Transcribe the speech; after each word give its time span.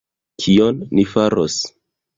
Kion 0.45 0.81
ni 0.99 1.07
faros?! 1.13 1.63